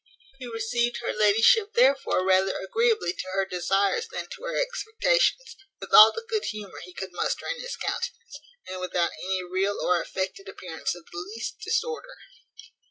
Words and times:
He 0.39 0.47
received 0.47 0.97
her 0.97 1.13
ladyship 1.13 1.73
therefore 1.73 2.25
rather 2.25 2.57
agreeably 2.57 3.13
to 3.13 3.27
her 3.35 3.45
desires 3.45 4.07
than 4.07 4.25
to 4.31 4.41
her 4.45 4.59
expectations, 4.59 5.55
with 5.79 5.93
all 5.93 6.11
the 6.11 6.25
good 6.27 6.45
humour 6.45 6.79
he 6.83 6.91
could 6.95 7.11
muster 7.11 7.45
in 7.45 7.61
his 7.61 7.77
countenance, 7.77 8.39
and 8.67 8.81
without 8.81 9.11
any 9.23 9.43
real 9.43 9.77
or 9.79 10.01
affected 10.01 10.49
appearance 10.49 10.95
of 10.95 11.05
the 11.11 11.19
least 11.19 11.59
disorder. 11.59 12.15